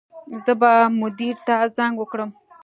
[0.43, 0.71] زه به
[1.01, 2.29] مدیر ته زنګ وکړم